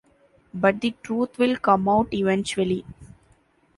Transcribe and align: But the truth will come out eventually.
But 0.51 0.81
the 0.81 0.95
truth 1.03 1.37
will 1.37 1.55
come 1.57 1.87
out 1.87 2.11
eventually. 2.11 2.83